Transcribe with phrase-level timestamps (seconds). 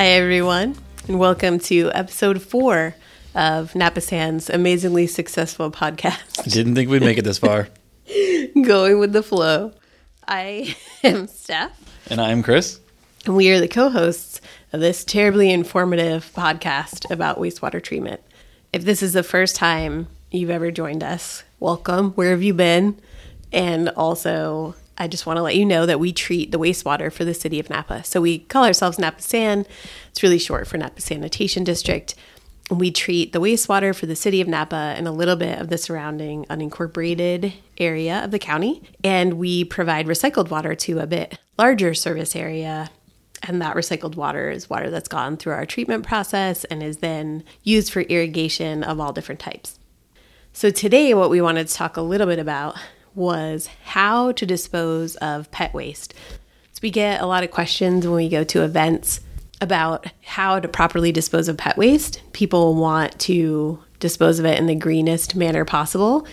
[0.00, 0.76] Hi, everyone,
[1.08, 2.94] and welcome to episode four
[3.34, 7.68] of Napa Napasan's amazingly successful podcast, Didn't think we'd make it this far.
[8.64, 9.74] Going with the Flow.
[10.26, 10.74] I
[11.04, 11.78] am Steph,
[12.08, 12.80] And I'm Chris.
[13.26, 14.40] and we are the co hosts
[14.72, 18.22] of this terribly informative podcast about wastewater treatment.
[18.72, 22.12] If this is the first time you've ever joined us, welcome.
[22.12, 22.98] Where have you been?
[23.52, 27.24] And also, I just want to let you know that we treat the wastewater for
[27.24, 28.04] the city of Napa.
[28.04, 29.64] So we call ourselves Napa San.
[30.10, 32.14] It's really short for Napa Sanitation District.
[32.70, 35.78] We treat the wastewater for the city of Napa and a little bit of the
[35.78, 38.82] surrounding unincorporated area of the county.
[39.02, 42.90] And we provide recycled water to a bit larger service area
[43.42, 47.42] and that recycled water is water that's gone through our treatment process and is then
[47.62, 49.78] used for irrigation of all different types.
[50.52, 52.76] So, today, what we wanted to talk a little bit about
[53.14, 56.14] was how to dispose of pet waste.
[56.72, 59.20] So, we get a lot of questions when we go to events
[59.60, 62.22] about how to properly dispose of pet waste.
[62.32, 66.26] People want to dispose of it in the greenest manner possible.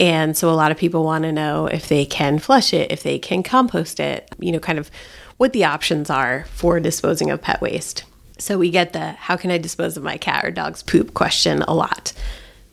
[0.00, 3.02] And so, a lot of people want to know if they can flush it, if
[3.02, 4.90] they can compost it, you know, kind of
[5.36, 8.04] what the options are for disposing of pet waste.
[8.38, 11.62] So, we get the how can I dispose of my cat or dog's poop question
[11.62, 12.12] a lot.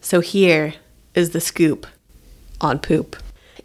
[0.02, 0.74] So, here
[1.14, 1.86] is the scoop
[2.62, 3.16] on poop.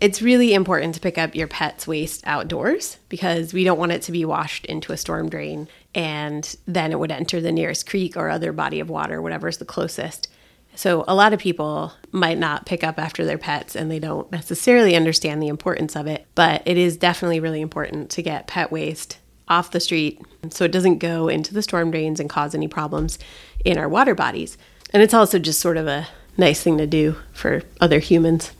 [0.04, 4.02] It's really important to pick up your pet's waste outdoors because we don't want it
[4.02, 8.14] to be washed into a storm drain and then it would enter the nearest creek
[8.14, 10.28] or other body of water, whatever's the closest.
[10.74, 14.30] So, a lot of people might not pick up after their pets and they don't
[14.30, 18.70] necessarily understand the importance of it, but it is definitely really important to get pet
[18.70, 19.16] waste
[19.48, 23.18] off the street so it doesn't go into the storm drains and cause any problems
[23.64, 24.58] in our water bodies.
[24.92, 28.52] And it's also just sort of a nice thing to do for other humans.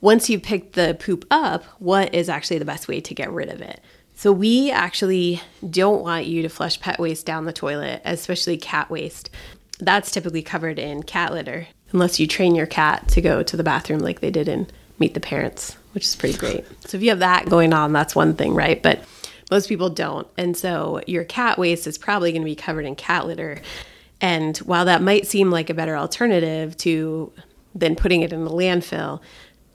[0.00, 3.50] Once you pick the poop up, what is actually the best way to get rid
[3.50, 3.80] of it?
[4.14, 8.90] So, we actually don't want you to flush pet waste down the toilet, especially cat
[8.90, 9.30] waste.
[9.78, 13.64] That's typically covered in cat litter, unless you train your cat to go to the
[13.64, 14.66] bathroom like they did in
[14.98, 16.66] Meet the Parents, which is pretty great.
[16.86, 18.82] So, if you have that going on, that's one thing, right?
[18.82, 19.02] But
[19.50, 20.28] most people don't.
[20.36, 23.62] And so, your cat waste is probably going to be covered in cat litter.
[24.20, 27.32] And while that might seem like a better alternative to
[27.74, 29.20] than putting it in the landfill,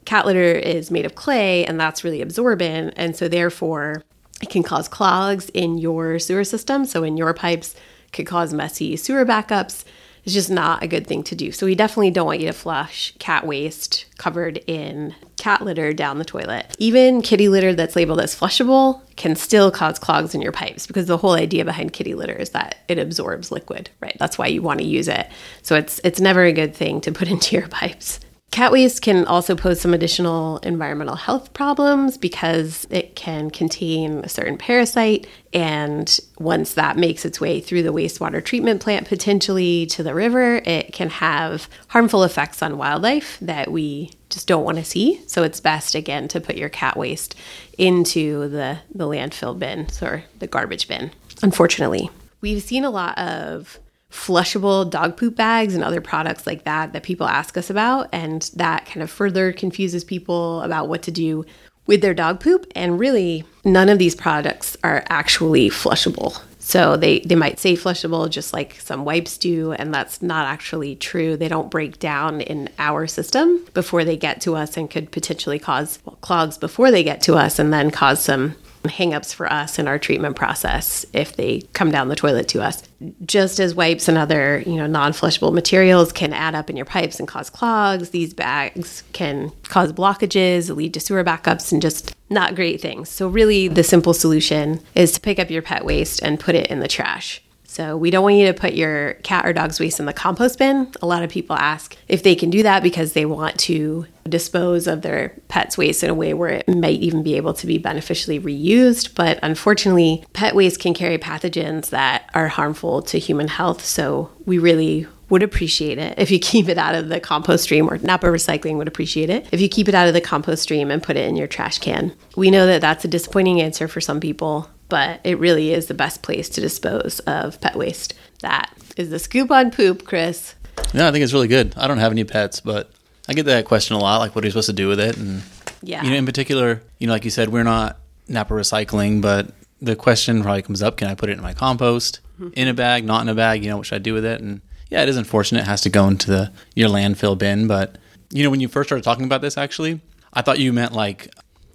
[0.05, 2.93] cat litter is made of clay and that's really absorbent.
[2.95, 4.03] And so, therefore,
[4.41, 6.85] it can cause clogs in your sewer system.
[6.85, 7.75] So, in your pipes,
[8.13, 9.83] could cause messy sewer backups.
[10.23, 11.51] It's just not a good thing to do.
[11.51, 16.17] So, we definitely don't want you to flush cat waste covered in cat litter down
[16.17, 16.75] the toilet.
[16.79, 21.07] Even kitty litter that's labeled as flushable can still cause clogs in your pipes because
[21.07, 24.15] the whole idea behind kitty litter is that it absorbs liquid, right?
[24.19, 25.29] That's why you want to use it.
[25.63, 28.19] So, it's it's never a good thing to put into your pipes.
[28.55, 34.29] Cat waste can also pose some additional environmental health problems because it can contain a
[34.29, 35.27] certain parasite.
[35.51, 40.61] And once that makes its way through the wastewater treatment plant, potentially to the river,
[40.65, 45.21] it can have harmful effects on wildlife that we just don't want to see.
[45.27, 47.35] So it's best, again, to put your cat waste
[47.77, 51.11] into the, the landfill bin or the garbage bin,
[51.43, 52.09] unfortunately.
[52.39, 53.79] We've seen a lot of
[54.15, 58.07] flushable dog poop bags and other products like that that people ask us about.
[58.13, 61.45] And that kind of further confuses people about what to do
[61.85, 62.65] with their dog poop.
[62.75, 66.41] And really, none of these products are actually flushable.
[66.59, 70.95] So they, they might say flushable just like some wipes do, and that's not actually
[70.95, 71.37] true.
[71.37, 75.59] They don't break down in our system before they get to us and could potentially
[75.59, 78.55] cause clogs before they get to us and then cause some
[78.89, 82.83] hangups for us in our treatment process if they come down the toilet to us.
[83.25, 87.19] Just as wipes and other, you know, non-flushable materials can add up in your pipes
[87.19, 92.55] and cause clogs, these bags can cause blockages, lead to sewer backups and just not
[92.55, 93.09] great things.
[93.09, 96.67] So really the simple solution is to pick up your pet waste and put it
[96.67, 97.41] in the trash.
[97.75, 100.59] So we don't want you to put your cat or dog's waste in the compost
[100.59, 100.89] bin.
[101.01, 104.87] A lot of people ask if they can do that because they want to dispose
[104.87, 107.77] of their pet's waste in a way where it might even be able to be
[107.77, 109.13] beneficially reused.
[109.13, 113.83] But unfortunately, pet waste can carry pathogens that are harmful to human health.
[113.83, 117.89] So we really would appreciate it if you keep it out of the compost stream,
[117.89, 120.91] or Napa Recycling would appreciate it if you keep it out of the compost stream
[120.91, 122.13] and put it in your trash can.
[122.37, 125.93] We know that that's a disappointing answer for some people, but it really is the
[125.93, 128.13] best place to dispose of pet waste.
[128.41, 130.55] That is the scoop on poop, Chris.
[130.93, 131.73] Yeah, I think it's really good.
[131.77, 132.91] I don't have any pets, but
[133.27, 134.19] I get that question a lot.
[134.19, 135.17] Like, what are you supposed to do with it?
[135.17, 135.41] And
[135.81, 136.03] Yeah.
[136.03, 137.97] you know, in particular, you know, like you said, we're not
[138.27, 139.51] Napa Recycling, but
[139.81, 142.53] the question probably comes up: Can I put it in my compost, mm-hmm.
[142.53, 143.63] in a bag, not in a bag?
[143.63, 144.41] You know, what should I do with it?
[144.41, 147.67] And yeah, it is unfortunate; it has to go into the your landfill bin.
[147.67, 147.97] But
[148.31, 150.01] you know, when you first started talking about this, actually,
[150.33, 151.33] I thought you meant like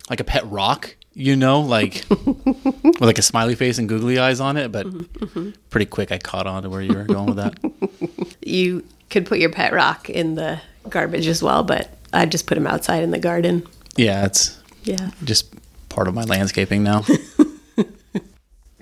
[0.09, 4.41] like a pet rock, you know, like with like a smiley face and googly eyes
[4.41, 4.71] on it.
[4.73, 5.51] But mm-hmm, mm-hmm.
[5.71, 7.59] pretty quick, I caught on to where you were going with that.
[8.43, 12.57] You could put your pet rock in the garbage as well, but I just put
[12.57, 13.67] him outside in the garden.
[13.97, 15.11] Yeah, it's Yeah.
[15.23, 15.53] just
[15.89, 17.05] part of my landscaping now.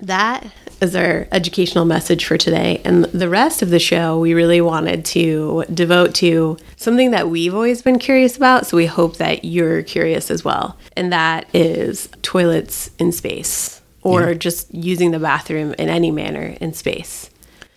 [0.01, 0.47] That
[0.81, 2.81] is our educational message for today.
[2.85, 7.53] And the rest of the show, we really wanted to devote to something that we've
[7.53, 8.65] always been curious about.
[8.65, 10.77] So we hope that you're curious as well.
[10.95, 14.33] And that is toilets in space or Yeah.
[14.35, 17.29] just using the bathroom in any manner in space.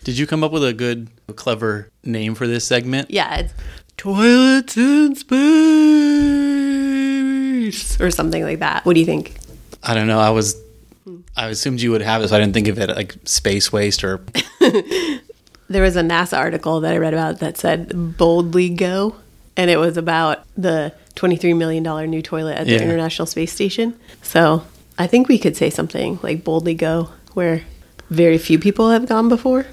[0.05, 3.11] Did you come up with a good, clever name for this segment?
[3.11, 3.53] Yeah, it's
[3.97, 5.39] Toilets in space.
[8.01, 8.85] or something like that.
[8.85, 9.35] What do you think?
[9.83, 10.19] I don't know.
[10.19, 10.55] I was,
[11.35, 14.03] I assumed you would have it, so I didn't think of it like space waste
[14.03, 14.21] or.
[15.69, 19.15] There was a NASA article that I read about that said boldly go,
[19.57, 22.81] and it was about the $23 million new toilet at the Yeah.
[22.81, 23.97] International Space Station.
[24.21, 24.65] So
[24.99, 27.63] I think we could say something like boldly go, where
[28.09, 29.65] very few people have gone before.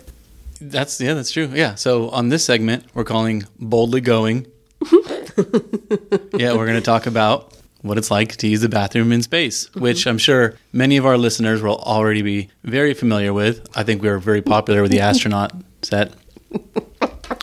[0.60, 1.50] That's yeah, that's true.
[1.52, 1.74] Yeah.
[1.74, 4.46] So on this segment, we're calling boldly going.
[6.34, 9.68] yeah, we're going to talk about what it's like to use the bathroom in space,
[9.68, 9.80] mm-hmm.
[9.80, 13.66] which I'm sure many of our listeners will already be very familiar with.
[13.74, 16.12] I think we are very popular with the astronaut set.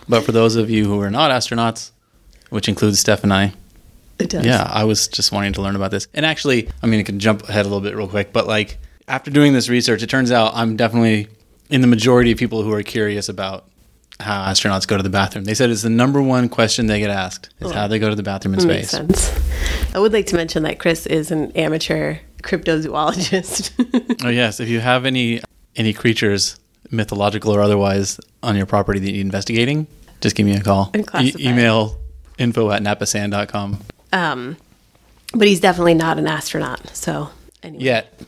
[0.10, 1.92] But for those of you who are not astronauts,
[2.50, 3.54] which includes Steph and I,
[4.20, 4.46] It does.
[4.46, 6.08] yeah, I was just wanting to learn about this.
[6.14, 8.78] And actually, I mean, I can jump ahead a little bit real quick, but like
[9.08, 11.28] after doing this research, it turns out I'm definitely
[11.70, 13.66] in the majority of people who are curious about
[14.20, 15.44] how astronauts go to the bathroom.
[15.44, 17.74] They said it's the number one question they get asked is oh.
[17.74, 19.18] how they go to the bathroom in Makes space.
[19.20, 19.77] sense.
[19.94, 23.72] I would like to mention that Chris is an amateur cryptozoologist.
[24.26, 25.42] Oh yes, if you have any
[25.76, 26.60] any creatures,
[26.92, 29.86] mythological or otherwise, on your property that you need investigating,
[30.22, 30.92] just give me a call.
[31.20, 31.98] E- email
[32.38, 33.80] info at napasan.com.
[34.12, 34.58] um,
[35.34, 36.96] but he's definitely not an astronaut.
[36.96, 37.30] So
[37.62, 37.84] anyway.
[37.84, 38.22] Yet.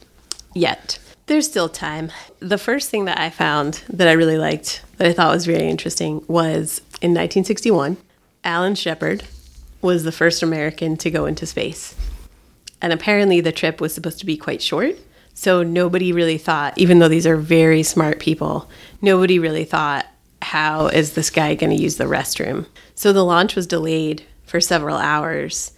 [0.54, 1.00] yet.
[1.26, 2.12] There's still time.
[2.40, 5.68] The first thing that I found that I really liked, that I thought was very
[5.68, 7.98] interesting, was in 1961,
[8.44, 9.24] Alan Shepard
[9.82, 11.96] was the first American to go into space.
[12.82, 14.96] And apparently the trip was supposed to be quite short.
[15.34, 18.70] So nobody really thought, even though these are very smart people,
[19.02, 20.06] nobody really thought,
[20.42, 22.66] how is this guy going to use the restroom?
[22.96, 25.74] So the launch was delayed for several hours,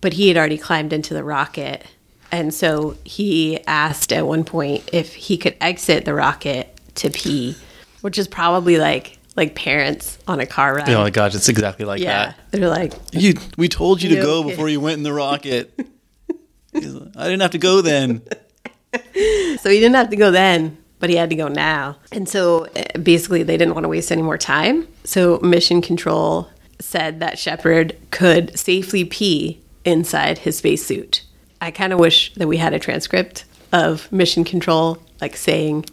[0.00, 1.84] but he had already climbed into the rocket.
[2.32, 7.56] And so he asked at one point if he could exit the rocket to pee,
[8.00, 10.88] which is probably like like parents on a car ride.
[10.88, 12.38] Oh my gosh, it's exactly like yeah, that.
[12.50, 14.50] they're like, You, we told you to go kidding.
[14.50, 15.78] before you went in the rocket.
[16.74, 18.22] I didn't have to go then.
[19.60, 21.96] So he didn't have to go then, but he had to go now.
[22.12, 24.88] And so uh, basically, they didn't want to waste any more time.
[25.04, 26.48] So Mission Control
[26.80, 31.24] said that Shepard could safely pee inside his spacesuit.
[31.60, 35.84] I kind of wish that we had a transcript of Mission Control, like saying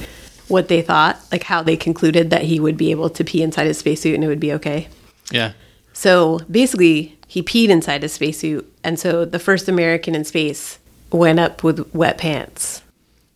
[0.54, 3.68] what they thought, like how they concluded that he would be able to pee inside
[3.68, 4.88] his spacesuit and it would be okay.
[5.32, 5.54] Yeah.
[5.92, 8.72] So basically, he peed inside his spacesuit.
[8.84, 10.80] And so the first American in space
[11.12, 12.82] went up with wet pants.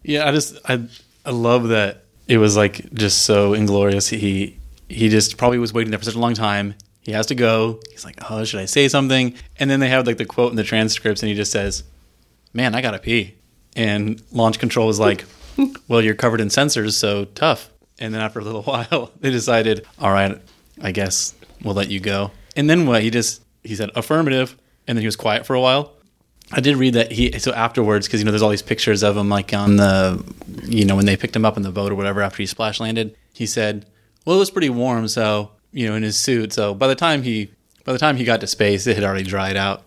[0.03, 0.83] Yeah, I just I
[1.25, 4.07] I love that it was like just so inglorious.
[4.07, 4.57] He
[4.87, 6.75] he just probably was waiting there for such a long time.
[7.01, 7.79] He has to go.
[7.91, 10.55] He's like, "Oh, should I say something?" And then they have like the quote in
[10.55, 11.83] the transcripts and he just says,
[12.53, 13.35] "Man, I got to pee."
[13.75, 15.25] And launch control was like,
[15.87, 19.85] "Well, you're covered in sensors, so tough." And then after a little while, they decided,
[19.99, 20.39] "All right,
[20.81, 21.33] I guess
[21.63, 23.01] we'll let you go." And then what?
[23.01, 25.93] He just he said affirmative, and then he was quiet for a while.
[26.51, 29.17] I did read that he so afterwards because you know there's all these pictures of
[29.17, 30.23] him like on the
[30.63, 32.79] you know when they picked him up in the boat or whatever after he splash
[32.79, 33.15] landed.
[33.33, 33.85] He said,
[34.25, 36.53] "Well, it was pretty warm, so you know in his suit.
[36.53, 37.51] So by the time he
[37.83, 39.83] by the time he got to space, it had already dried out,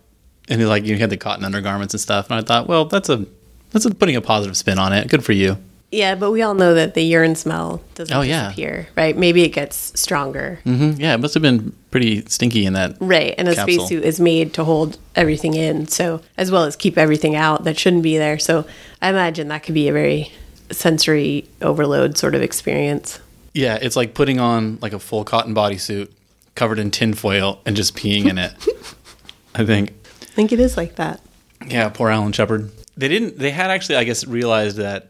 [0.48, 2.30] and he like you know, he had the cotton undergarments and stuff.
[2.30, 3.26] And I thought, well, that's a
[3.70, 5.08] that's putting a positive spin on it.
[5.08, 5.56] Good for you.
[5.92, 8.44] Yeah, but we all know that the urine smell doesn't Oh, yeah.
[8.50, 9.16] disappear, right?
[9.16, 10.60] Maybe it gets stronger.
[10.62, 12.96] hmm Yeah, it must have been pretty stinky in that.
[13.00, 13.34] Right.
[13.36, 13.86] And a Capsule.
[13.86, 17.76] spacesuit is made to hold everything in, so as well as keep everything out that
[17.76, 18.38] shouldn't be there.
[18.38, 18.66] So
[19.02, 20.30] I imagine that could be a very
[20.70, 23.18] sensory overload sort of experience.
[23.52, 26.08] Yeah, it's like putting on like a full cotton bodysuit
[26.54, 28.52] covered in tinfoil and just peeing in it.
[29.56, 29.90] I think.
[30.22, 31.20] I think it is like that.
[31.66, 32.70] Yeah, poor Alan Shepard.
[32.96, 33.38] They didn't.
[33.38, 35.08] They had actually, I guess, realized that.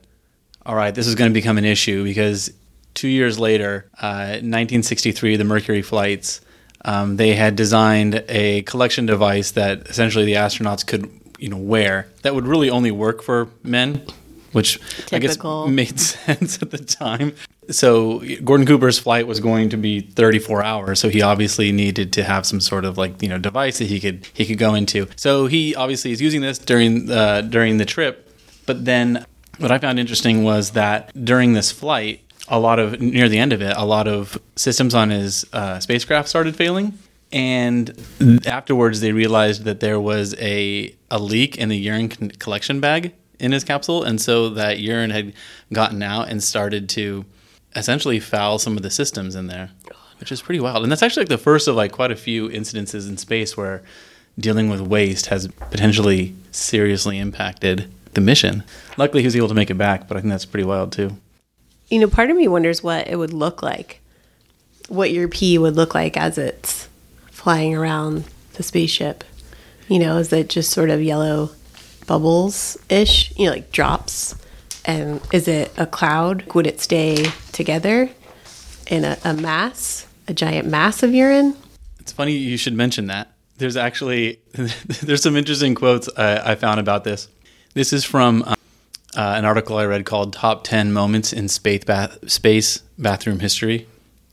[0.67, 2.53] All right, this is going to become an issue because
[2.95, 6.43] two years later, uh, 1963, the Mercury flights,
[6.85, 12.09] um, they had designed a collection device that essentially the astronauts could, you know, wear
[12.23, 14.05] that would really only work for men,
[14.53, 15.65] which Typical.
[15.65, 17.35] I guess made sense at the time.
[17.71, 22.25] So Gordon Cooper's flight was going to be 34 hours, so he obviously needed to
[22.25, 25.07] have some sort of like you know device that he could he could go into.
[25.17, 28.27] So he obviously is using this during uh, during the trip.
[28.67, 29.27] But then
[29.59, 33.53] what I found interesting was that during this flight, a lot of near the end
[33.53, 36.99] of it, a lot of systems on his uh, spacecraft started failing.
[37.33, 37.97] And
[38.47, 43.53] afterwards, they realized that there was a a leak in the urine collection bag in
[43.53, 45.33] his capsule, and so that urine had
[45.73, 47.25] gotten out and started to
[47.77, 49.71] essentially foul some of the systems in there,
[50.19, 50.83] which is pretty wild.
[50.83, 53.83] And that's actually like the first of like quite a few incidences in space where
[54.39, 58.65] dealing with waste has potentially seriously impacted the mission.
[58.97, 61.17] Luckily, he was able to make it back, but I think that's pretty wild too.
[61.89, 64.01] You know, part of me wonders what it would look like,
[64.89, 66.89] what your pee would look like as it's
[67.31, 68.25] flying around
[68.55, 69.25] the spaceship.
[69.89, 71.51] You know, is it just sort of yellow
[72.07, 74.35] bubbles ish, you know, like drops?
[74.85, 76.45] And is it a cloud?
[76.55, 78.11] Would it stay together
[78.87, 81.57] in a, a mass, a giant mass of urine?
[81.99, 83.33] It's funny you should mention that.
[83.59, 84.41] There's actually
[85.03, 87.29] there's some interesting quotes I, I found about this.
[87.75, 88.57] This is from um,
[89.17, 93.87] uh, an article I read called "Top 10 Moments in Space Bath- Space Bathroom History,"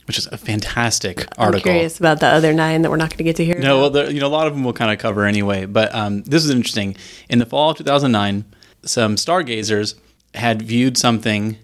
[0.05, 1.71] which is a fantastic I'm article.
[1.71, 3.59] curious about the other nine that we're not going to get to hear.
[3.59, 5.65] No, well, there, you know, a lot of them we'll kind of cover anyway.
[5.65, 6.95] But um, this is interesting.
[7.29, 8.45] In the fall of 2009,
[8.83, 9.95] some stargazers
[10.37, 11.57] had viewed something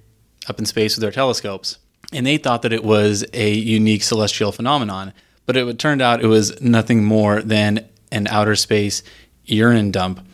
[0.48, 1.77] up in space with their telescopes,
[2.12, 5.13] and they thought that it was a unique celestial phenomenon.
[5.46, 9.03] But it turned out it was nothing more than an outer space
[9.46, 10.25] urine dump.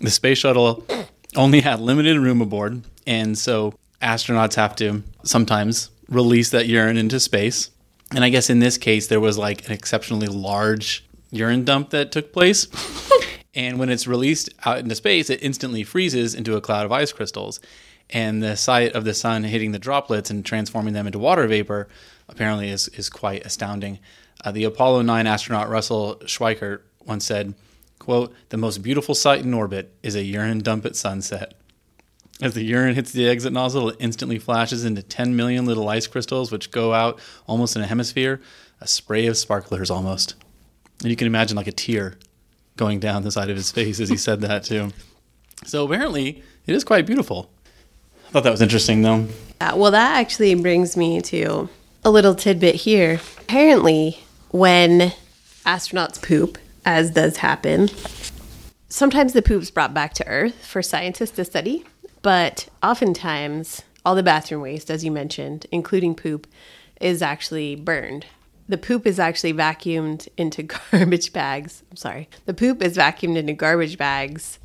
[0.00, 0.86] The space shuttle
[1.34, 7.20] only had limited room aboard, and so astronauts have to sometimes release that urine into
[7.20, 7.70] space.
[8.14, 12.12] And I guess in this case, there was like an exceptionally large urine dump that
[12.12, 12.68] took place.
[13.56, 17.10] and when it's released out into space, it instantly freezes into a cloud of ice
[17.10, 17.58] crystals.
[18.10, 21.88] And the sight of the sun hitting the droplets and transforming them into water vapor
[22.28, 23.98] apparently is, is quite astounding.
[24.44, 27.54] Uh, the Apollo 9 astronaut Russell Schweickart once said,
[27.98, 31.54] quote, the most beautiful sight in orbit is a urine dump at sunset.
[32.42, 36.06] As the urine hits the exit nozzle, it instantly flashes into 10 million little ice
[36.06, 38.42] crystals, which go out almost in a hemisphere,
[38.82, 40.34] a spray of sparklers almost.
[41.00, 42.18] And you can imagine like a tear
[42.76, 44.92] going down the side of his face as he said that, too.
[45.64, 47.50] So apparently, it is quite beautiful.
[48.28, 49.26] I thought that was interesting, though.
[49.60, 51.68] Uh, well, that actually brings me to
[52.04, 53.20] a little tidbit here.
[53.40, 54.18] Apparently,
[54.50, 55.12] when
[55.64, 57.88] astronauts poop, as does happen,
[58.88, 61.84] sometimes the poop's brought back to Earth for scientists to study,
[62.22, 66.46] but oftentimes all the bathroom waste, as you mentioned, including poop,
[67.00, 68.26] is actually burned.
[68.68, 71.82] The poop is actually vacuumed into garbage bags.
[71.90, 72.28] I'm sorry.
[72.46, 74.58] The poop is vacuumed into garbage bags,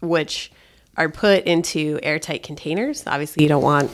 [0.00, 0.52] which
[0.96, 3.04] are put into airtight containers.
[3.06, 3.90] Obviously, you don't want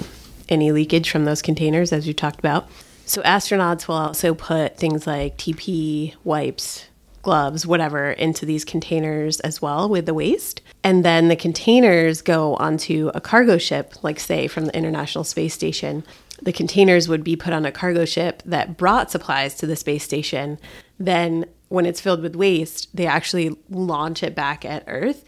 [0.48, 2.68] any leakage from those containers, as you talked about.
[3.06, 6.86] So, astronauts will also put things like TP, wipes,
[7.22, 10.62] gloves, whatever, into these containers as well with the waste.
[10.82, 15.54] And then the containers go onto a cargo ship, like, say, from the International Space
[15.54, 16.04] Station.
[16.42, 20.02] The containers would be put on a cargo ship that brought supplies to the space
[20.02, 20.58] station.
[20.98, 25.24] Then, when it's filled with waste, they actually launch it back at Earth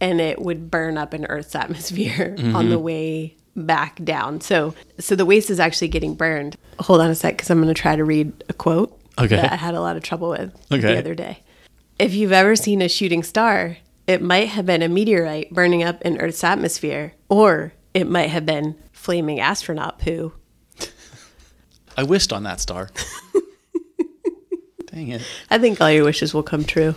[0.00, 2.82] and it would burn up in Earth's atmosphere on the mm-hmm.
[2.82, 4.40] way back down.
[4.40, 6.56] So, so the waste is actually getting burned.
[6.80, 9.36] Hold on a sec, because I'm going to try to read a quote Okay.
[9.36, 10.80] that I had a lot of trouble with Okay.
[10.80, 11.40] the other day.
[11.98, 13.76] If you've ever seen a shooting star,
[14.08, 18.44] it might have been a meteorite burning up in Earth's atmosphere, or it might have
[18.44, 20.32] been flaming astronaut poo.
[21.96, 22.90] I wished on that star.
[24.86, 25.22] Dang it.
[25.50, 26.94] I think all your wishes will come true.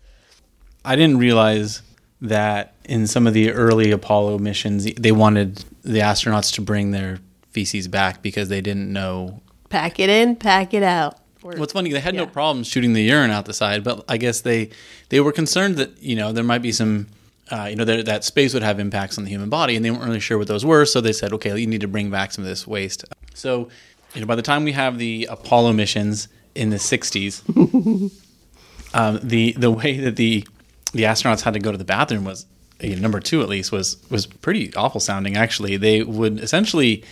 [0.84, 1.82] I didn't realize
[2.22, 7.18] that in some of the early Apollo missions, they wanted the astronauts to bring their
[7.50, 9.40] feces back because they didn't know.
[9.68, 11.18] Pack it in, pack it out.
[11.42, 12.28] Or- What's funny, they had no Yeah.
[12.30, 14.70] problem shooting the urine out the side, but I guess they
[15.10, 17.08] they were concerned that you know there might be some.
[17.50, 19.90] Uh, you know that, that space would have impacts on the human body, and they
[19.90, 20.84] weren't really sure what those were.
[20.84, 23.68] So they said, "Okay, you need to bring back some of this waste." So,
[24.14, 26.26] you know, by the time we have the Apollo missions
[26.56, 27.42] in the '60s,
[28.94, 30.46] um, the the way that the
[30.92, 32.46] the astronauts had to go to the bathroom was
[32.82, 35.36] uh, number two at least was was pretty awful sounding.
[35.36, 37.04] Actually, they would essentially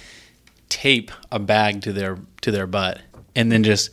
[0.68, 3.00] tape a bag to their to their butt
[3.36, 3.90] and then just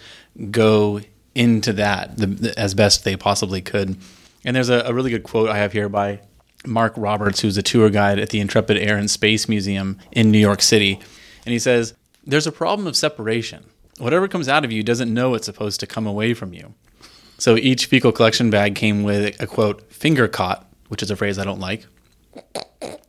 [0.50, 1.02] go
[1.36, 3.98] into that the, the- as best they possibly could.
[4.44, 6.22] And there's a, a really good quote I have here by
[6.66, 10.40] Mark Roberts, who's a tour guide at the Intrepid Air and Space Museum in New
[10.40, 11.00] York City,
[11.46, 11.94] and he says,
[12.26, 13.66] "There's a problem of separation.
[13.98, 16.74] Whatever comes out of you doesn't know it's supposed to come away from you."
[17.38, 21.40] So each fecal collection bag came with a quote finger cot, which is a phrase
[21.40, 21.88] I don't like,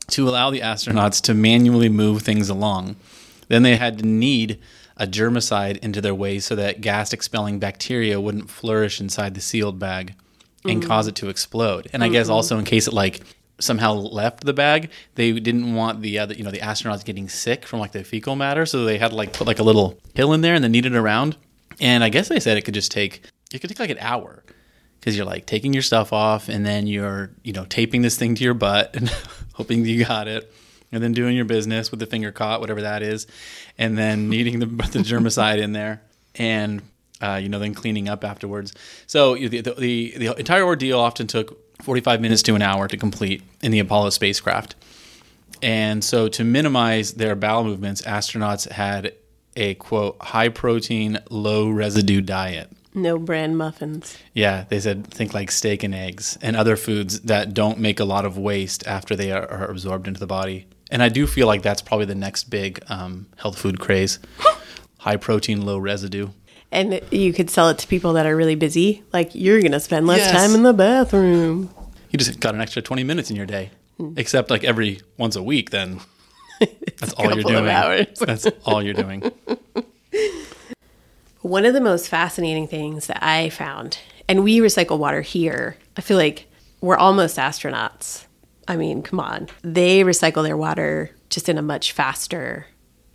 [0.08, 2.96] to allow the astronauts to manually move things along.
[3.48, 4.58] Then they had to knead
[4.96, 9.78] a germicide into their waste so that gas expelling bacteria wouldn't flourish inside the sealed
[9.78, 10.14] bag
[10.64, 10.88] and mm-hmm.
[10.88, 11.88] cause it to explode.
[11.92, 12.34] And I guess mm-hmm.
[12.34, 13.20] also in case it like
[13.58, 17.80] somehow left the bag, they didn't want the you know, the astronauts getting sick from
[17.80, 20.40] like the fecal matter, so they had to like put like a little pill in
[20.40, 21.36] there and then knead it around.
[21.80, 24.42] And I guess they said it could just take it could take like an hour
[25.02, 28.34] because you're like taking your stuff off and then you're you know taping this thing
[28.36, 29.08] to your butt and
[29.54, 30.52] hoping you got it
[30.92, 33.26] and then doing your business with the finger cot whatever that is
[33.78, 36.02] and then kneading the, the germicide in there
[36.36, 36.82] and
[37.22, 38.72] uh, you know then cleaning up afterwards
[39.06, 42.96] so the, the, the, the entire ordeal often took 45 minutes to an hour to
[42.96, 44.74] complete in the apollo spacecraft
[45.62, 49.12] and so to minimize their bowel movements astronauts had
[49.56, 54.18] a quote high protein low residue diet No brand muffins.
[54.34, 58.04] yeah, they said think like steak and eggs and other foods that don't make a
[58.04, 60.66] lot of waste after they are, are absorbed into the body.
[60.90, 64.18] And I do feel like that's probably the next big um, health food craze
[64.98, 66.28] high protein, low residue.
[66.72, 69.02] And you could sell it to people that are really busy.
[69.12, 70.32] Like, you're going to spend less Yes.
[70.32, 71.68] time in the bathroom.
[72.10, 73.70] You just got an extra 20 minutes in your day.
[74.16, 76.00] Except like every once a week, then
[76.98, 77.64] that's all you're doing.
[78.18, 79.22] That's all you're doing.
[81.42, 83.98] One of the most fascinating things that I found,
[84.28, 86.46] and we recycle water here, I feel like
[86.80, 88.26] we're almost astronauts.
[88.68, 89.48] I mean, come on.
[89.62, 92.66] They recycle their water just in a much faster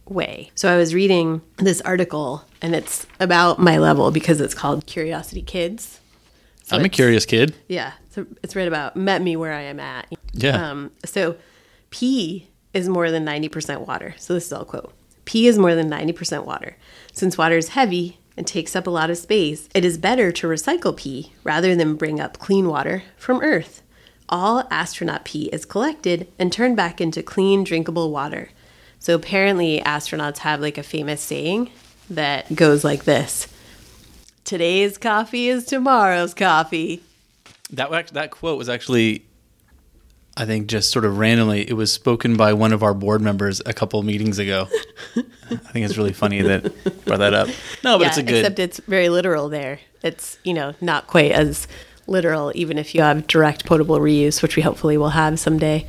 [0.10, 0.52] way.
[0.56, 5.42] So I was reading this article, and it's about my level because it's called Curiosity
[5.42, 6.00] Kids.
[6.64, 7.56] So I'm a curious kid.
[7.70, 10.12] Yeah, so it's read about met me where I am at.
[10.34, 10.70] Yeah.
[10.70, 11.38] Um, so
[11.92, 14.16] pee is more than 90% water.
[14.18, 14.94] So this is all quote.
[15.24, 16.76] Pee is more than 90% water.
[17.14, 20.48] Since water is heavy and takes up a lot of space, it is better to
[20.48, 23.82] recycle pee rather than bring up clean water from Earth.
[24.30, 28.50] All astronaut pee is collected and turned back into clean, drinkable water.
[29.08, 31.70] So apparently, astronauts have like a famous saying
[32.10, 33.48] that goes like this
[34.43, 37.02] Today's coffee is tomorrow's coffee.
[37.72, 39.24] That that quote was actually,
[40.36, 41.62] I think, just sort of randomly.
[41.62, 44.67] It was spoken by one of our board members a couple meetings ago.
[45.15, 47.48] I think it's really funny that you brought that up.
[47.86, 48.39] No, but it's a good.
[48.39, 49.80] Except it's very literal there.
[50.04, 51.65] It's, you know, not quite as
[52.08, 55.88] literal, even if you have direct potable reuse, which we hopefully will have someday.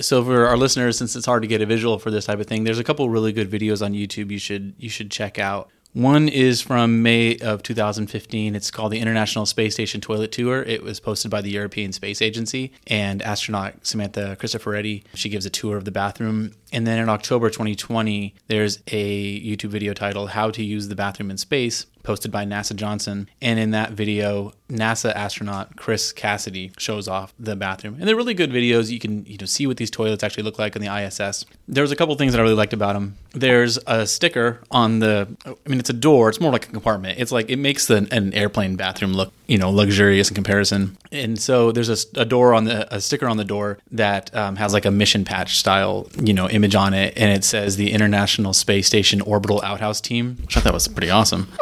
[0.00, 2.46] So for our listeners, since it's hard to get a visual for this type of
[2.46, 5.70] thing, there's a couple really good videos on YouTube you should you should check out.
[5.92, 8.54] One is from May of 2015.
[8.54, 10.62] It's called the International Space Station Toilet Tour.
[10.62, 15.02] It was posted by the European Space Agency and astronaut Samantha Cristoforetti.
[15.14, 16.52] She gives a tour of the bathroom.
[16.72, 21.30] And then in October 2020, there's a YouTube video titled "How to Use the Bathroom
[21.30, 23.28] in Space," posted by NASA Johnson.
[23.40, 27.96] And in that video, NASA astronaut Chris Cassidy shows off the bathroom.
[27.98, 28.90] And they're really good videos.
[28.90, 31.44] You can you know see what these toilets actually look like on the ISS.
[31.68, 33.16] There's a couple things that I really liked about them.
[33.32, 35.28] There's a sticker on the.
[35.44, 36.28] I mean, it's a door.
[36.28, 37.18] It's more like a compartment.
[37.18, 40.96] It's like it makes the, an airplane bathroom look you know luxurious in comparison.
[41.10, 44.56] And so there's a, a door on the a sticker on the door that um,
[44.56, 47.90] has like a mission patch style you know image on it, and it says the
[47.92, 51.48] International Space Station Orbital Outhouse Team, which I thought was pretty awesome.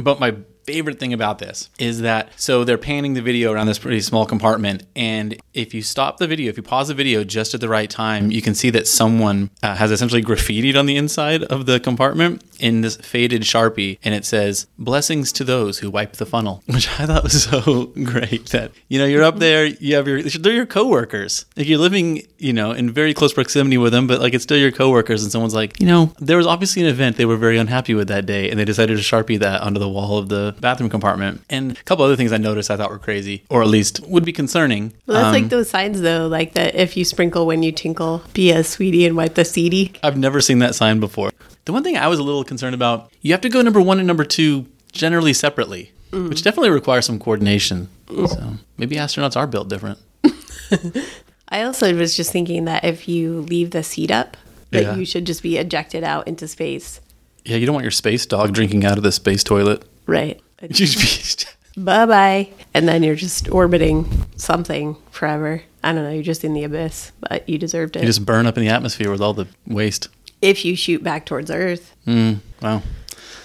[0.00, 0.36] But my
[0.68, 4.26] favorite thing about this is that so they're panning the video around this pretty small
[4.26, 7.70] compartment, and if you stop the video, if you pause the video just at the
[7.70, 11.64] right time, you can see that someone uh, has essentially graffitied on the inside of
[11.64, 16.26] the compartment in this faded sharpie, and it says "Blessings to those who wipe the
[16.26, 18.50] funnel," which I thought was so great.
[18.50, 22.26] That you know you're up there, you have your they're your coworkers, like you're living
[22.36, 25.32] you know in very close proximity with them, but like it's still your coworkers, and
[25.32, 28.26] someone's like, you know, there was obviously an event they were very unhappy with that
[28.26, 31.42] day, and they decided to sharpie that onto the wall of the bathroom compartment.
[31.50, 34.24] And a couple other things I noticed I thought were crazy, or at least would
[34.24, 34.92] be concerning.
[35.06, 38.22] Well, that's Um, like those signs, though, like that if you sprinkle when you tinkle,
[38.34, 39.92] be a sweetie and wipe the seedy.
[40.02, 41.30] I've never seen that sign before.
[41.64, 43.98] The one thing I was a little concerned about, you have to go number one
[43.98, 47.88] and number two generally separately, which definitely requires some coordination.
[48.08, 49.98] So maybe astronauts are built different.
[51.50, 54.36] I also was just thinking that if you leave the seat up,
[54.70, 54.96] that Yeah.
[54.96, 57.00] you should just be ejected out into space.
[57.44, 59.82] Yeah, you don't want your space dog drinking out of the space toilet.
[60.06, 60.40] Right.
[60.62, 62.48] You be- bye bye.
[62.74, 65.62] And then you're just orbiting something forever.
[65.84, 66.10] I don't know.
[66.10, 68.00] You're just in the abyss, but you deserved it.
[68.02, 70.08] you just burn up in the atmosphere with all the waste.
[70.42, 71.94] if you shoot back towards Earth.
[72.06, 72.82] Mm, wow.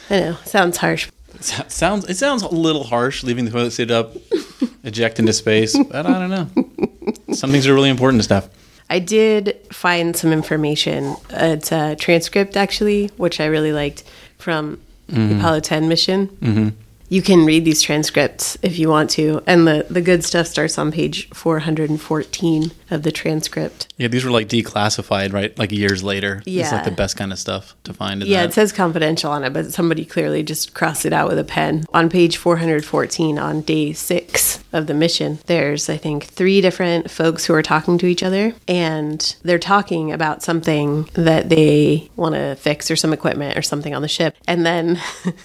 [0.10, 0.38] I know.
[0.46, 1.10] Sounds harsh.
[1.36, 4.16] It sounds it sounds a little harsh leaving the toilet seat up,
[4.84, 7.34] eject into space, but I don't know.
[7.34, 8.50] Some things are really important to stuff.
[8.90, 11.16] I did find some information.
[11.32, 14.04] It's a transcript, actually, which I really liked
[14.38, 16.76] from the Apollo 10 mission.
[17.14, 19.40] You can read these transcripts if you want to.
[19.46, 23.88] And the, the good stuff starts on page 414 of the transcript.
[23.98, 25.56] Yeah, these were like declassified, right?
[25.58, 26.38] Like years later.
[26.40, 26.72] It's Yeah.
[26.74, 28.24] like the best kind of stuff to find.
[28.24, 28.50] In Yeah, that.
[28.50, 31.86] it says confidential on it, but somebody clearly just crossed it out with a pen.
[31.94, 37.46] On page 414, on day six of the mission, there's, I think, three different folks
[37.46, 42.56] who are talking to each other, and they're talking about something that they want to
[42.56, 44.36] fix or some equipment or something on the ship.
[44.48, 45.00] And then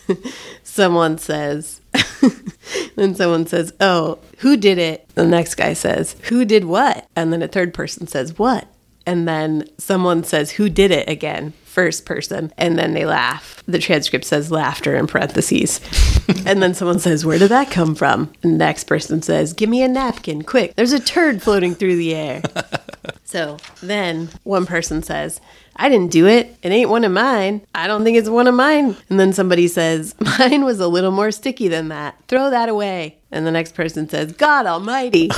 [0.68, 1.81] someone says,
[2.96, 5.09] then someone says, Oh, who did it?
[5.14, 7.09] The next guy says, Who did what?
[7.16, 8.68] And then a third person says, What?
[9.07, 11.54] And then someone says, Who did it again?
[11.64, 12.52] First person.
[12.59, 13.62] And then they laugh.
[13.66, 15.81] The transcript says laughter in parentheses.
[16.46, 18.33] and then someone says, Where did that come from?
[18.42, 20.76] And the next person says, Give me a napkin, quick.
[20.76, 22.42] There's a turd floating through the air.
[23.24, 25.40] so then one person says,
[25.76, 26.56] I didn't do it.
[26.62, 27.62] It ain't one of mine.
[27.74, 28.96] I don't think it's one of mine.
[29.08, 32.16] And then somebody says, Mine was a little more sticky than that.
[32.26, 33.18] Throw that away.
[33.30, 35.30] And the next person says, God almighty.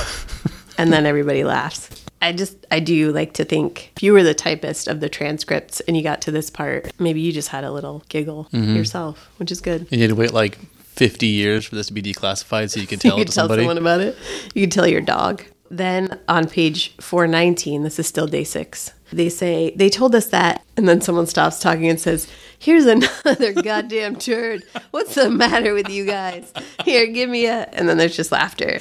[0.78, 1.90] and then everybody laughs.
[2.22, 5.80] I just, I do like to think if you were the typist of the transcripts
[5.80, 8.76] and you got to this part, maybe you just had a little giggle mm-hmm.
[8.76, 9.82] yourself, which is good.
[9.90, 12.86] And you had to wait like 50 years for this to be declassified so you
[12.86, 13.62] could tell you it could to tell somebody.
[13.62, 14.16] someone about it.
[14.54, 15.44] You could tell your dog.
[15.70, 20.64] Then on page 419, this is still day six, they say, they told us that.
[20.76, 22.28] And then someone stops talking and says,
[22.58, 22.86] Here's
[23.24, 24.64] another goddamn turd.
[24.90, 26.52] What's the matter with you guys?
[26.84, 27.68] Here, give me a.
[27.72, 28.80] And then there's just laughter.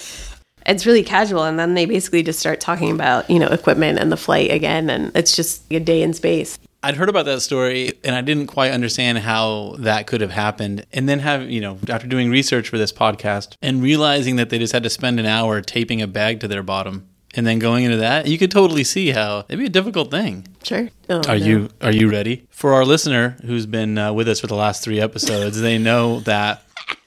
[0.65, 1.43] It's really casual.
[1.43, 4.89] And then they basically just start talking about, you know, equipment and the flight again.
[4.89, 6.59] And it's just a day in space.
[6.81, 10.85] I'd heard about that story and I didn't quite understand how that could have happened.
[10.93, 14.57] And then have, you know, after doing research for this podcast and realizing that they
[14.59, 17.83] just had to spend an hour taping a bag to their bottom and then going
[17.83, 20.47] into that, you could totally see how it'd be a difficult thing.
[20.63, 20.89] Sure.
[21.09, 21.45] Oh, Are no.
[21.45, 22.47] you are you ready?
[22.49, 26.21] For our listener who's been uh, with us for the last 3 episodes, they know
[26.21, 26.63] that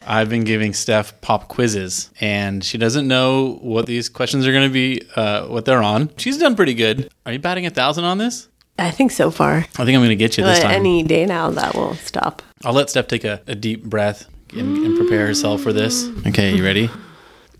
[0.07, 4.69] I've been giving Steph pop quizzes and she doesn't know what these questions are going
[4.69, 6.11] to be uh, what they're on.
[6.19, 7.11] She's done pretty good.
[7.25, 8.49] Are you batting a 1000 on this?
[8.79, 9.59] I think so far.
[9.59, 10.73] I think I'm going to get you this But time.
[10.75, 12.43] any day now, that will stop.
[12.65, 16.09] I'll let Steph take a, a deep breath and, and prepare herself for this.
[16.27, 16.89] Okay, you ready?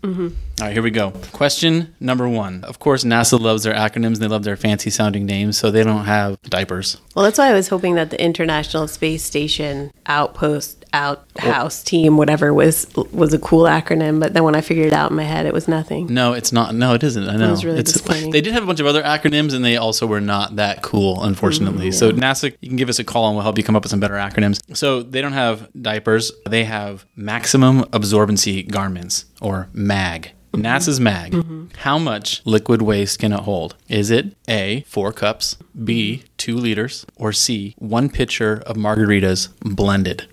[0.01, 0.29] Mm-hmm.
[0.59, 1.11] right, here we go.
[1.31, 2.63] Question number one.
[2.65, 5.83] Of course, NASA loves their acronyms and they love their fancy sounding names, so they
[5.83, 6.97] don't have diapers.
[7.15, 12.53] Well, that's why I was hoping that the International Space Station Outpost Outhouse Team, whatever,
[12.53, 14.19] was was a cool acronym.
[14.19, 16.13] But then when I figured it out in my head, it was nothing.
[16.13, 16.75] No, it's not.
[16.75, 17.27] No, it isn't.
[17.27, 17.49] I know.
[17.49, 18.31] was really it's, disappointing.
[18.31, 21.23] they did have a bunch of other acronyms and they also were not that cool,
[21.23, 21.89] unfortunately.
[21.89, 23.83] Mm, so, NASA, you can give us a call and we'll help you come up
[23.83, 24.61] with some better acronyms.
[24.75, 30.31] So, they don't have diapers, they have maximum absorbency garments or MAG.
[30.53, 30.65] Mm-hmm.
[30.65, 31.31] NASA's MAG.
[31.31, 31.65] Mm-hmm.
[31.77, 33.75] How much liquid waste can it hold?
[33.93, 40.25] Is it A, four cups, B, two liters, or C, one pitcher of margaritas blended?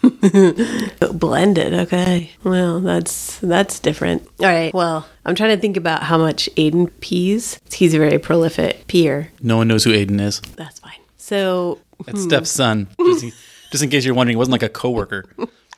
[1.12, 2.30] Blended, okay.
[2.44, 4.28] Well, that's that's different.
[4.38, 4.72] All right.
[4.72, 7.60] Well, I'm trying to think about how much Aiden pees.
[7.72, 9.32] He's a very prolific peer.
[9.42, 10.40] No one knows who Aiden is.
[10.54, 11.00] That's fine.
[11.16, 12.28] So It's hmm.
[12.28, 12.86] Steph's son.
[12.96, 13.34] Just
[13.72, 15.24] just in case you're wondering, it wasn't like a coworker.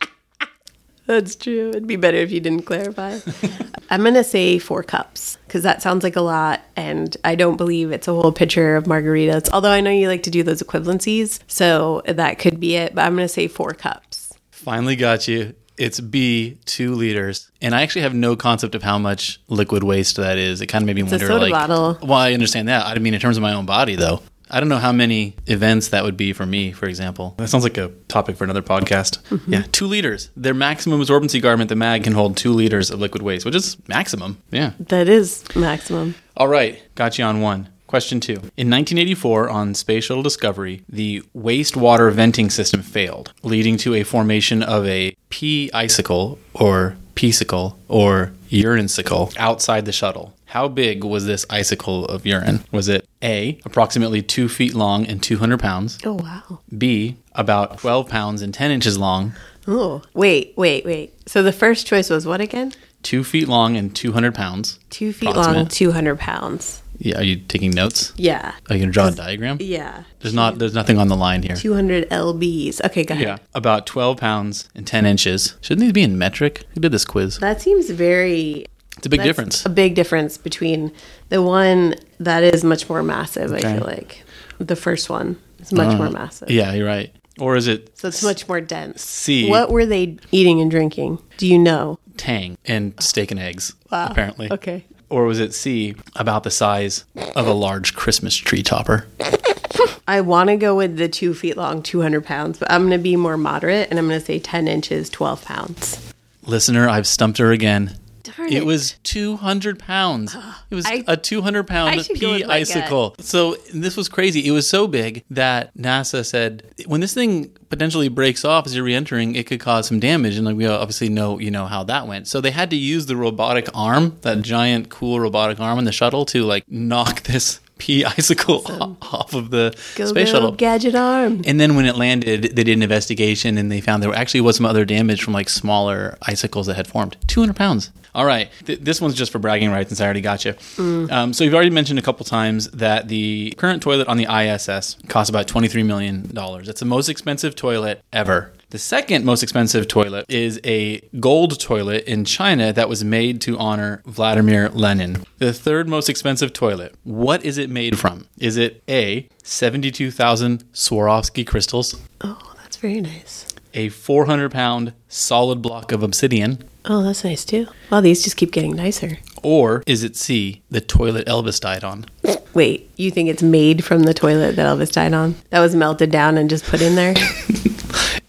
[1.07, 1.71] That's true.
[1.71, 3.19] It'd be better if you didn't clarify.
[3.91, 6.62] I'm going to say four cups because that sounds like a lot.
[6.77, 9.51] And I don't believe it's a whole pitcher of margaritas.
[9.53, 11.41] Although I know you like to do those equivalencies.
[11.47, 12.95] So that could be it.
[12.95, 14.33] But I'm going to say four cups.
[14.51, 15.55] Finally got you.
[15.77, 17.51] It's B, two liters.
[17.61, 20.61] And I actually have no concept of how much liquid waste that is.
[20.61, 21.99] It kind of made me a wonder soda like bottle.
[22.01, 22.87] Well, I understand that.
[22.87, 24.23] I mean in terms of my own body though.
[24.53, 27.35] I don't know how many events that would be for me, for example.
[27.38, 29.19] That sounds like a topic for another podcast.
[29.33, 29.53] Mm-hmm.
[29.53, 30.29] Yeah, two liters.
[30.37, 33.79] Their maximum absorbency garment, the mag, can hold two liters of liquid waste, which is
[33.88, 34.37] maximum.
[34.51, 34.73] Yeah.
[34.79, 36.17] That is maximum.
[36.37, 37.71] All right, got you on one.
[37.87, 38.35] Question two.
[38.57, 44.62] In 1984, on Space Shuttle Discovery, the wastewater venting system failed, leading to a formation
[44.62, 50.35] of a pea icicle or pesicle or urinesicle outside the shuttle.
[50.47, 52.61] How big was this icicle of urine?
[52.73, 56.61] Was it A, approximately two feet long and 200 pounds, Oh, wow.
[56.77, 59.35] B, about 12 pounds and 10 inches long,
[59.69, 61.15] Oh, wait, wait, wait.
[61.29, 62.73] So the first choice was what again?
[63.03, 64.79] two feet long and 200 pounds?
[64.91, 66.83] Two feet long, 200 pounds.
[66.99, 68.13] Yeah, are you taking notes?
[68.17, 68.53] Yeah.
[68.71, 69.57] Are you going to draw a diagram?
[69.61, 70.05] Yeah.
[70.21, 70.59] There's not.
[70.61, 71.57] There's nothing on the line here.
[71.57, 72.81] 200 lbs.
[72.85, 73.27] Okay, go ahead.
[73.27, 75.57] Yeah, about 12 pounds and 10 inches.
[75.63, 76.63] Shouldn't these be in metric?
[76.75, 77.39] Who did this quiz?
[77.41, 78.67] That seems very
[78.99, 79.67] It's a big That's difference.
[79.67, 80.93] A big difference between
[81.29, 84.23] the one that is much more massive, I feel like.
[84.59, 86.51] The first one is much uh, more massive.
[86.51, 87.15] Yeah, you're right.
[87.41, 89.03] Or is it So it's much more dense.
[89.03, 91.19] C, What were they eating and drinking?
[91.39, 91.99] Do you know?
[92.17, 94.09] tang, and steak and eggs, Wow.
[94.11, 94.51] apparently?
[94.53, 94.85] Okay.
[95.09, 99.07] Or was it C, about the size of a large Christmas tree topper?
[100.09, 102.99] I want to go with the two feet long, 200 pounds, but I'm going to
[102.99, 106.13] be more moderate and I'm going to say 10 inches, 12 pounds.
[106.45, 107.97] Listener, I've stumped her again.
[108.23, 110.37] Darn It was 200 pounds.
[110.71, 112.69] It was I- a 200 I pound should go pea with my gut.
[112.77, 113.15] icicle.
[113.19, 114.47] So this was crazy.
[114.47, 118.85] It was so big that NASA said when this thing potentially breaks off as you're
[118.85, 120.37] re-entering, it could cause some damage.
[120.37, 122.27] And like we obviously know, you know how that went.
[122.29, 125.93] So they had to use the robotic arm, that giant cool robotic arm in the
[125.93, 128.62] shuttle, to like knock this pea icicle
[129.03, 130.53] off of the Go, space go, shuttle.
[130.53, 131.42] gadget arm.
[131.45, 134.57] And then when it landed, they did an investigation and they found there actually was
[134.57, 137.16] some other damage from like smaller icicles that had formed.
[137.27, 137.90] 200 pounds.
[138.14, 138.51] All right.
[138.66, 140.55] Th- this one's just for bragging rights since I already got you.
[140.79, 144.99] Um, so you've already mentioned a couple times that the current toilet on the ISS
[145.09, 146.31] costs about $23 million.
[146.35, 148.53] It's the most expensive toilet ever.
[148.73, 153.59] The second most expensive toilet is a gold toilet in China that was made to
[153.59, 155.25] honor Vladimir Lenin.
[155.37, 158.29] The third most expensive toilet, what is it made from?
[158.39, 163.47] Is it A, 72,000 Swarovski crystals, Oh, that's very nice.
[163.75, 167.67] a 400 pound solid block of obsidian, Oh, that's nice too.
[167.91, 169.19] Wow, these just keep getting nicer.
[169.43, 172.07] or is it C, the toilet Elvis died on?
[172.55, 175.35] Wait, you think it's made from the toilet that Elvis died on?
[175.51, 177.15] That was melted down and just put in there?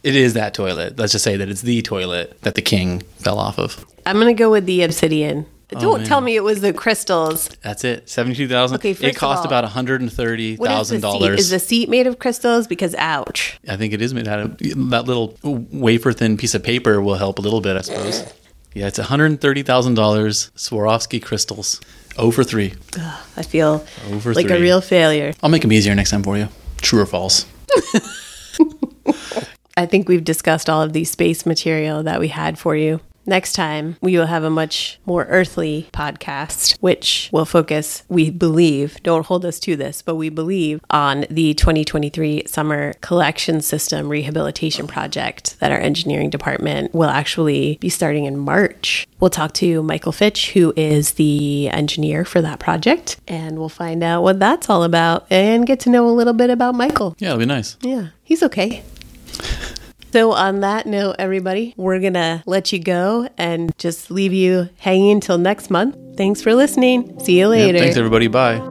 [0.03, 0.97] It is that toilet.
[0.99, 3.85] Let's just say that it's the toilet that the king fell off of.
[4.05, 5.45] I'm gonna go with the obsidian.
[5.75, 6.05] Oh, Don't Oh, man.
[6.05, 7.49] tell me it was the crystals.
[7.63, 8.07] That's it.
[8.07, 8.75] 72,000.
[8.75, 11.37] Okay, first it of cost all, about What is $130,000.
[11.39, 12.67] Is the seat made of crystals?
[12.67, 13.57] Because ouch.
[13.67, 14.57] I think it is made out of
[14.91, 18.23] that little wafer thin piece of paper will help a little bit, I suppose.
[18.75, 21.79] Yeah, it's $130,000 Swarovski crystals.
[22.17, 22.73] Oh for 3.
[23.37, 25.33] I feel oh Over like a real failure.
[25.41, 26.49] I'll make them easier next time for you.
[26.81, 27.45] True or false?
[29.75, 33.01] I think we've discussed all of the space material that we had for you.
[33.25, 39.01] Next time, we will have a much more earthly podcast, which will focus, we believe,
[39.01, 44.88] don't hold us to this, but we believe on the 2023 Summer Collection System Rehabilitation
[44.88, 49.07] Project that our engineering department will actually be starting in March.
[49.21, 54.03] We'll talk to Michael Fitch, who is the engineer for that project, and we'll find
[54.03, 57.15] out what that's all about and get to know a little bit about Michael.
[57.19, 57.77] Yeah, it'll be nice.
[57.81, 58.83] Yeah, he's okay.
[60.13, 64.69] So, on that note, everybody, we're going to let you go and just leave you
[64.78, 65.97] hanging until next month.
[66.17, 67.19] Thanks for listening.
[67.19, 67.80] See you later.
[67.80, 68.28] thanks, everybody.
[68.28, 68.62] Bye.